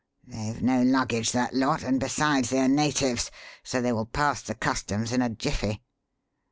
[0.25, 3.29] They've no luggage, that lot, and, besides, they are natives,
[3.61, 5.83] so they will pass the customs in a jiffy.